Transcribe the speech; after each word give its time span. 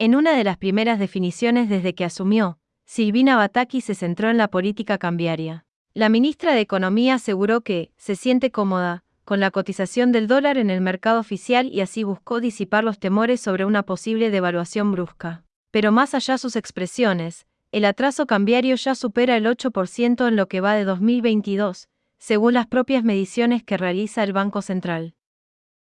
En 0.00 0.14
una 0.14 0.34
de 0.34 0.44
las 0.44 0.56
primeras 0.56 0.98
definiciones 0.98 1.68
desde 1.68 1.94
que 1.94 2.06
asumió, 2.06 2.58
Silvina 2.86 3.36
Bataki 3.36 3.82
se 3.82 3.94
centró 3.94 4.30
en 4.30 4.38
la 4.38 4.48
política 4.48 4.96
cambiaria. 4.96 5.66
La 5.92 6.08
ministra 6.08 6.54
de 6.54 6.60
Economía 6.60 7.16
aseguró 7.16 7.60
que 7.60 7.92
se 7.98 8.16
siente 8.16 8.50
cómoda 8.50 9.04
con 9.26 9.40
la 9.40 9.50
cotización 9.50 10.10
del 10.10 10.26
dólar 10.26 10.56
en 10.56 10.70
el 10.70 10.80
mercado 10.80 11.20
oficial 11.20 11.68
y 11.70 11.82
así 11.82 12.02
buscó 12.02 12.40
disipar 12.40 12.82
los 12.82 12.98
temores 12.98 13.42
sobre 13.42 13.66
una 13.66 13.82
posible 13.82 14.30
devaluación 14.30 14.90
brusca. 14.90 15.44
Pero 15.70 15.92
más 15.92 16.14
allá 16.14 16.38
sus 16.38 16.56
expresiones, 16.56 17.46
el 17.70 17.84
atraso 17.84 18.26
cambiario 18.26 18.76
ya 18.76 18.94
supera 18.94 19.36
el 19.36 19.44
8% 19.44 20.26
en 20.26 20.34
lo 20.34 20.48
que 20.48 20.62
va 20.62 20.76
de 20.76 20.84
2022, 20.84 21.90
según 22.16 22.54
las 22.54 22.66
propias 22.66 23.04
mediciones 23.04 23.62
que 23.62 23.76
realiza 23.76 24.24
el 24.24 24.32
Banco 24.32 24.62
Central. 24.62 25.12